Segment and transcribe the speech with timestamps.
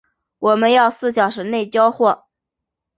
[0.39, 2.25] 我们要四小时内交货